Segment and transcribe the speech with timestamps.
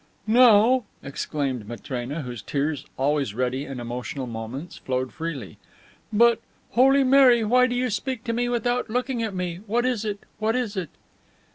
[0.25, 5.59] "Now!" exclaimed Matrena, whose tears, always ready in emotional moments, flowed freely.
[6.11, 6.39] "But,
[6.71, 9.59] Holy Mary, why do you speak to me without looking at me?
[9.67, 10.17] What is it?
[10.39, 10.89] What is it?"